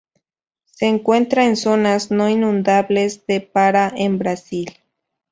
Se 0.65 0.87
encuentra 0.87 1.45
en 1.45 1.55
zonas 1.55 2.09
no 2.09 2.27
inundables 2.27 3.27
de 3.27 3.39
Para 3.39 3.93
en 3.95 4.17
Brasil 4.17 4.73